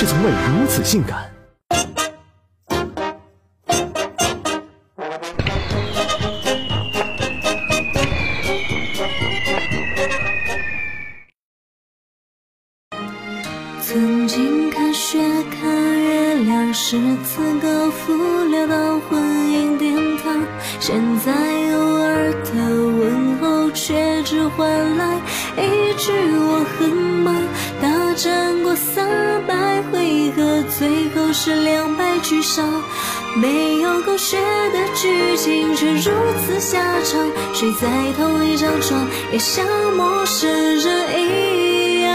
[0.00, 1.28] 是从未如此性感。
[13.80, 15.18] 曾经看雪
[15.50, 15.68] 看
[16.00, 20.40] 月亮，诗词歌赋聊到婚姻殿堂。
[20.78, 25.16] 现在偶尔的问候，却只换来
[25.56, 27.34] 一句我很忙。
[27.80, 29.06] 大战过三
[29.46, 29.54] 百
[29.92, 32.64] 回合，最后是两败俱伤。
[33.36, 34.36] 没有狗血
[34.72, 36.10] 的剧情，却如
[36.44, 37.30] 此下场。
[37.54, 39.64] 睡在同一张床，也像
[39.96, 42.14] 陌生人一样。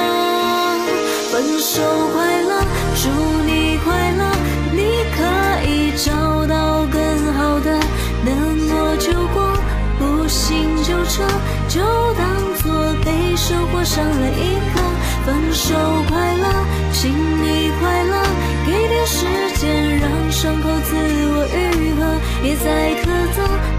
[1.31, 1.81] 分手
[2.13, 2.61] 快乐，
[2.95, 3.09] 祝
[3.45, 4.31] 你快乐，
[4.71, 5.21] 你可
[5.67, 7.79] 以找到更好的，
[8.25, 9.55] 能过就过，
[9.97, 11.23] 不行就撤，
[11.67, 11.81] 就
[12.15, 12.25] 当
[12.61, 14.92] 作被生活伤了一课。
[15.25, 15.73] 分手
[16.09, 16.47] 快乐，
[16.91, 18.23] 请你快乐，
[18.65, 19.25] 给点时
[19.57, 23.37] 间让伤口自我愈合，别再苛责，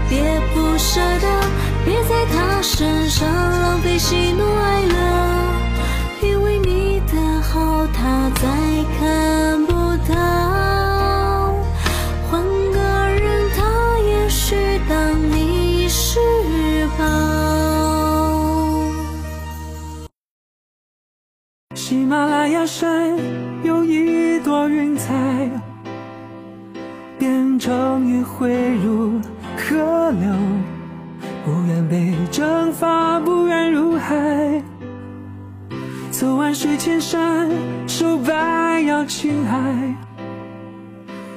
[0.09, 1.27] 别不舍得，
[1.85, 4.95] 别在他身上浪费喜怒哀乐。
[6.23, 8.47] 因为你的好，他在
[8.99, 9.34] 看
[21.75, 23.17] 喜马拉雅山
[23.61, 25.13] 有一朵云彩，
[27.19, 29.19] 变成雨汇入
[29.57, 30.33] 河流，
[31.43, 34.63] 不愿被蒸发，不愿入海。
[36.11, 37.51] 走完水千山，
[37.85, 39.59] 手百摇青海，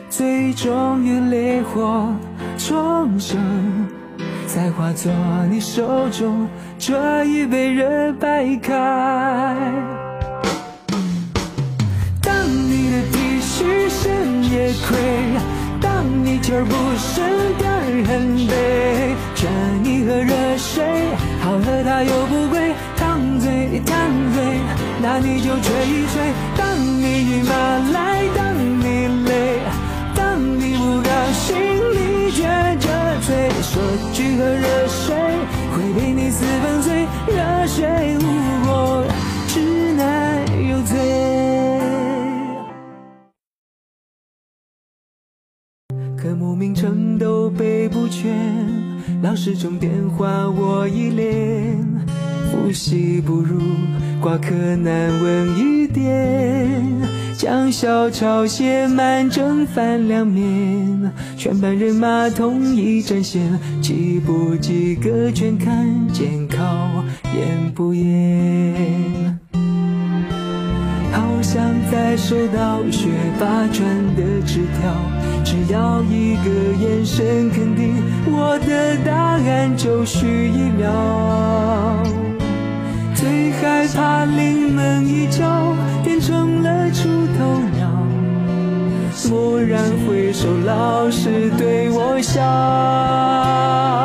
[0.08, 2.14] 最终于烈火
[2.56, 3.36] 重生，
[4.46, 5.10] 再化作
[5.50, 6.46] 你手中
[6.78, 9.97] 这一杯热白开。
[14.08, 14.96] 恤深夜亏，
[15.80, 17.76] 当你劲儿不深点儿
[18.06, 19.46] 很悲，这
[19.84, 20.82] 一盒热水，
[21.42, 22.72] 好喝它又不贵。
[22.96, 23.94] 烫嘴烫
[24.32, 24.60] 嘴，
[25.02, 26.32] 那你就吹一吹。
[26.56, 27.52] 当你欲马
[27.92, 29.60] 来，当你累，
[30.14, 31.56] 当你不高兴，
[31.92, 32.42] 你觉
[32.80, 32.88] 着
[33.20, 33.50] 嘴。
[33.62, 33.82] 说
[34.12, 35.14] 句喝热水，
[35.72, 37.06] 会陪你四分醉。
[37.28, 39.04] 热水无过，
[47.68, 48.34] 背不全，
[49.22, 51.76] 老师钟电话我已连。
[52.50, 53.60] 复习不如
[54.22, 56.82] 挂科难问一点，
[57.36, 63.42] 将小抄写满正反两面，全班人马统一战线，
[63.82, 66.64] 及不及格全看监考
[67.36, 69.38] 严不严。
[71.12, 71.62] 好想
[71.92, 73.86] 再收到学霸传
[74.16, 74.90] 的纸条，
[75.50, 80.92] 只要一个眼神肯定，我的答案就需一秒。
[83.14, 87.88] 最害怕临门一脚变成了出头鸟，
[89.14, 93.97] 蓦然回首，老师对我笑。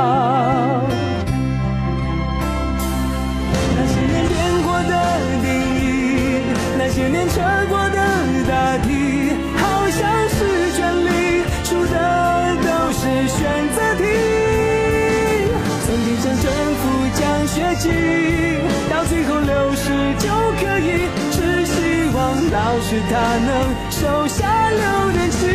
[22.94, 23.50] 是他能
[23.90, 25.50] 手下留点情，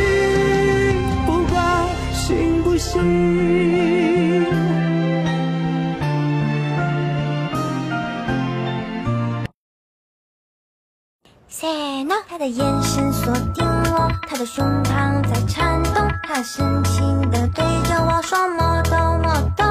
[1.25, 3.01] 不管信不信。
[11.49, 19.68] Say no，他的眼神锁定我，他的胸膛在颤动，他深情的对着我说莫懂莫懂。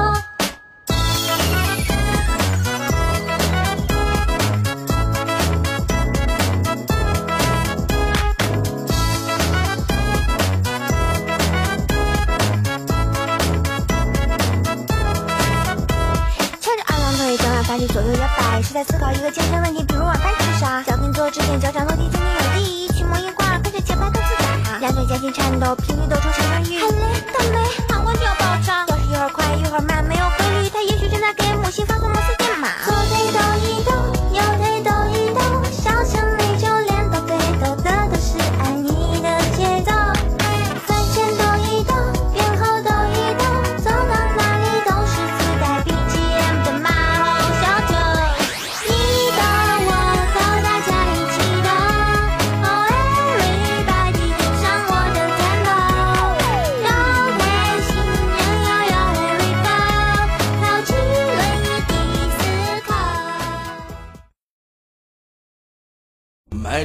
[19.18, 20.80] 一个健身问题，比如晚饭吃啥？
[20.84, 22.88] 脚跟坐直点，脚掌落地，曾经有第一。
[22.92, 24.78] 驱魔一挂，跟着节拍动自在。
[24.78, 26.14] 两腿夹紧颤抖，频率都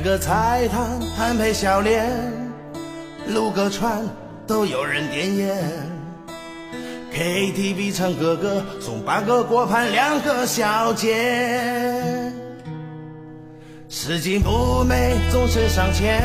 [0.04, 2.12] 个菜摊摊配笑脸，
[3.28, 4.04] 撸个串
[4.46, 5.58] 都有人点烟。
[7.14, 11.14] KTV 唱歌歌，送八个果盘两个小姐。
[13.88, 16.22] 拾金不昧总是上前，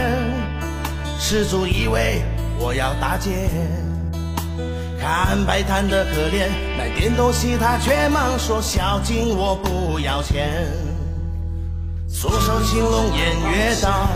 [1.20, 2.20] 施主以为
[2.58, 3.48] 我要打劫。
[5.00, 10.66] 看摆摊的可怜，买点东西他却忙说小金我不要钱。
[12.10, 13.16] 左手青龙偃
[13.52, 14.08] 月刀，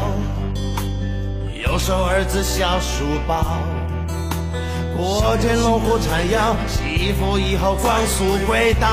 [1.62, 3.44] 右手儿子小书包。
[4.96, 8.88] 过肩龙虎缠腰，媳妇以后光速轨道。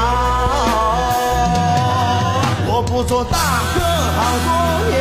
[2.68, 4.50] 我不做大哥好多
[4.92, 4.94] 年，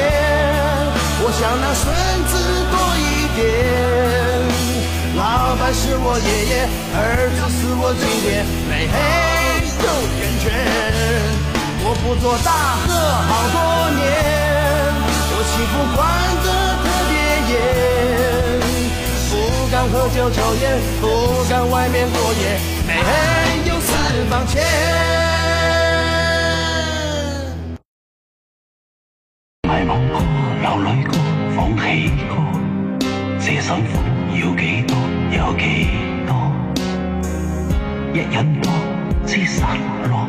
[1.20, 1.84] 我想那孙
[2.30, 2.32] 子
[2.70, 3.42] 多一点。
[5.16, 8.94] 老板是我爷爷，儿子是我亲爹，没黑
[9.82, 9.86] 有
[10.20, 10.46] 圆圈。
[11.90, 12.52] 我不做大
[12.86, 13.56] 哥好多
[13.96, 14.04] 年，
[15.32, 15.98] 我媳妇管
[16.44, 16.46] 得
[16.84, 17.16] 特别
[17.48, 17.56] 严，
[19.30, 19.32] 不
[19.72, 21.02] 敢喝酒抽烟，不
[21.48, 22.92] 敢外面过夜，没
[23.70, 23.88] 有私
[24.28, 24.60] 房钱。
[29.62, 30.20] 迷惘过，
[30.60, 31.16] 流泪过，
[31.56, 32.36] 放弃过，
[33.40, 33.88] 这辛苦
[34.36, 34.92] 要几多
[35.32, 35.88] 有几
[36.26, 36.36] 多？
[38.12, 38.68] 一饮落，
[39.26, 39.78] 七散
[40.10, 40.28] 落，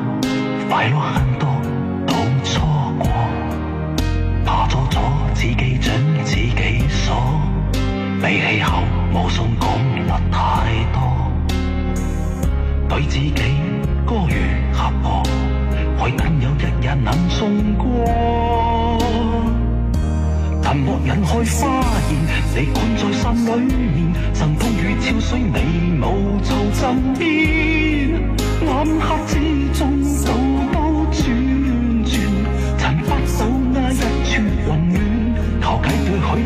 [0.69, 1.48] 快乐很多，
[2.39, 2.47] 有几多？
[2.47, 3.03] 一忍多，知失落，
[4.45, 4.97] 快乐很多。
[5.33, 5.87] 自己准
[6.23, 6.51] 自己
[6.89, 7.15] 锁，
[8.21, 8.83] 比起后
[9.13, 9.63] 无信讲
[10.07, 10.37] 得太
[10.93, 10.97] 多，
[12.89, 13.31] 对自己
[14.05, 14.33] 歌如
[14.73, 15.23] 合过，
[16.03, 17.39] 为等有一日能送
[17.75, 17.87] 过。
[20.61, 21.67] 但莫人去花
[22.09, 22.11] 言，
[22.55, 23.49] 你困在心里
[23.95, 23.97] 面，
[24.33, 25.57] 晨风与潮水你
[25.99, 26.03] 无
[26.43, 26.49] 做
[26.79, 26.79] 枕
[27.17, 27.27] 边，
[28.67, 29.33] 暗黑之
[29.79, 30.03] 中
[36.31, 36.43] Hoy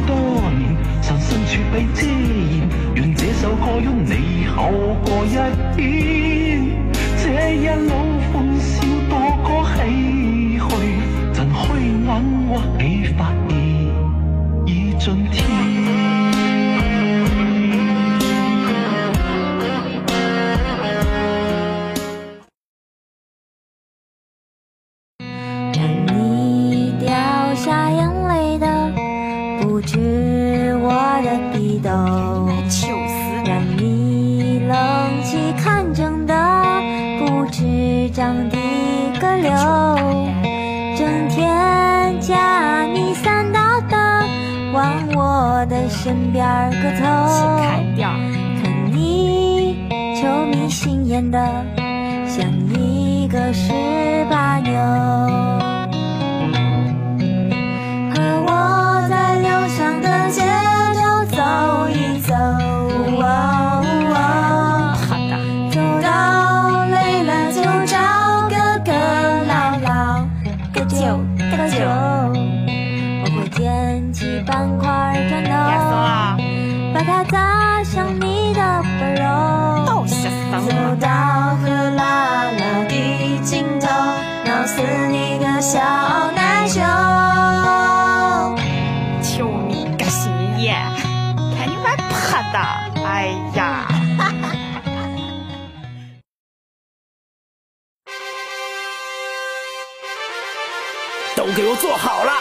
[45.63, 47.05] 我的身边个凑。
[47.95, 49.87] 看你
[50.19, 51.39] 愁眉心眼的，
[52.27, 53.71] 像一个十
[54.29, 55.62] 八牛。
[90.63, 90.79] 心眼，
[91.57, 92.07] 看你蛮破
[92.53, 92.57] 的，
[93.03, 93.83] 哎呀！
[101.35, 102.31] 都给我坐好了。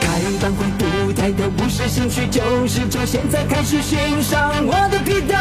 [0.00, 0.66] 开班会
[1.06, 5.36] 舞台的不是兴趣，就是从现在开始欣赏我的频道。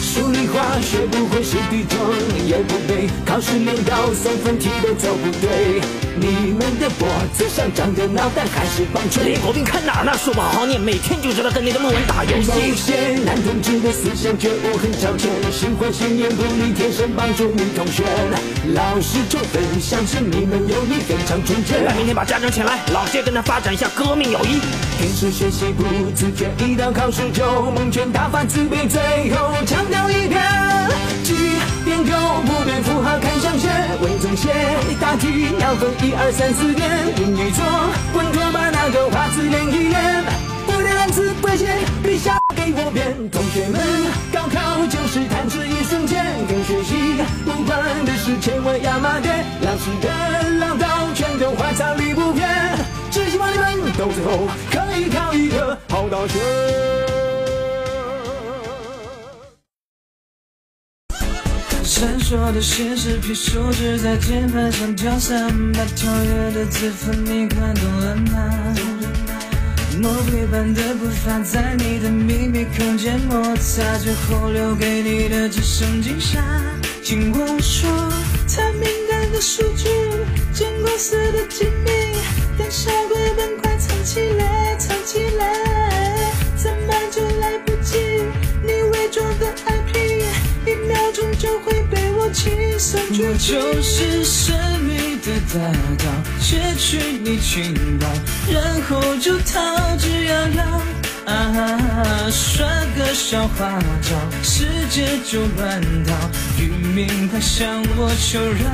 [0.00, 1.98] 数理化学不会是地中
[2.46, 5.82] 也不背，考试连到送分题都做不对。
[6.16, 9.24] 你们的脖子上长的脑袋还是棒槌。
[9.24, 10.12] 李国斌看哪儿呢？
[10.22, 12.48] 说不好好念，每天就知道跟你的论文打游戏。
[12.48, 18.04] 某些男同志的思想觉悟很超前，心怀信念不离天生帮助女同学。
[18.74, 21.80] 老师就很相信你们友谊非常纯洁。
[21.84, 24.60] 那明天把家长请来，老师也跟他发展一下革命友谊。
[25.00, 25.82] 平时学习不
[26.14, 29.00] 自觉，一到考试就蒙圈打发自卑，最
[29.34, 30.02] 后强调。
[30.12, 30.42] 一遍，
[32.02, 33.70] 几遍勾不对符号看象限，
[34.02, 34.50] 伪中写
[35.00, 37.64] 答题要分一二三四点，英语做
[38.14, 40.24] 稳妥把那个花字练一练，
[40.66, 41.66] 我的单词不写，
[42.02, 43.14] 笔下给我编。
[43.30, 43.80] 同学们，
[44.32, 50.10] 高考就是弹指一瞬间，跟学习无关的事千万要码点，老师的
[50.58, 52.48] 唠叨全都花草里不偏，
[53.10, 56.71] 只希望你们到最后可以考一个好大学。
[62.32, 68.74] 说的显示屏手指在键盘上跳伞，把跳跃的字符你看懂了吗？
[70.00, 76.42] 魔鬼般的步伐在你的秘密空间摩擦，最后留给你的只剩惊吓。
[77.04, 77.90] 听我说，
[78.48, 79.90] 太敏感的数据，
[80.54, 81.90] 见光死的机密，
[82.56, 86.01] 胆小鬼本快藏起来，藏起来，
[92.32, 95.60] 会被我就是神秘的大
[95.98, 96.04] 盗，
[96.40, 98.06] 窃取你情报，
[98.50, 100.60] 然后就逃之夭夭。
[101.24, 104.10] 啊，耍个小花招，
[104.42, 106.14] 世界就乱套。
[106.58, 108.64] 渔民快向我求饶，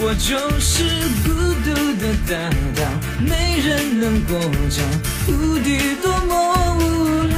[0.00, 0.82] 我就是
[1.22, 1.28] 孤
[1.62, 2.34] 独的大
[2.74, 2.82] 盗，
[3.20, 4.82] 没人能过招，
[5.28, 7.36] 无敌多么无聊。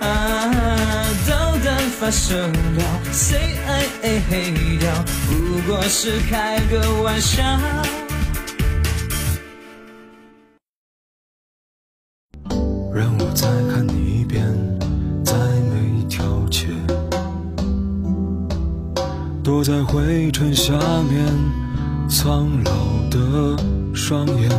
[0.00, 0.10] 啊，
[2.02, 2.82] 发射了
[3.12, 4.92] ，CIA 黑掉，
[5.28, 7.40] 不过是开个玩笑。
[12.92, 14.44] 让我再看你一遍，
[15.24, 16.70] 再美挑拣，
[19.44, 20.72] 躲在灰尘下
[21.08, 21.24] 面，
[22.08, 23.56] 苍老的
[23.94, 24.50] 双眼，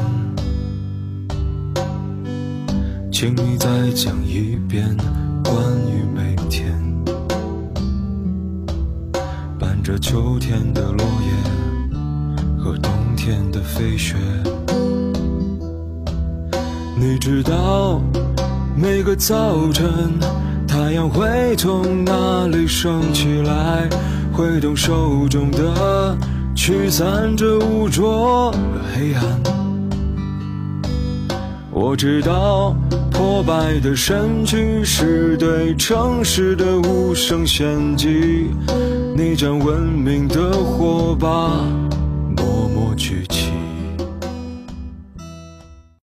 [3.12, 4.96] 请你再讲一遍
[5.44, 5.58] 关
[5.90, 6.74] 于每天，
[9.84, 11.94] 着秋天的落叶
[12.58, 14.16] 和冬天的飞雪。
[16.98, 18.02] 你知道，
[18.78, 20.18] 每个早晨，
[20.66, 23.90] 太阳会从哪里升起来，
[24.32, 26.18] 挥动手中的，
[26.56, 28.58] 驱散着污浊和
[28.96, 29.24] 黑暗。
[31.72, 32.74] 我知道，
[33.12, 38.50] 破败的身躯是对城市的无声献祭，
[39.16, 41.64] 你将文明的火把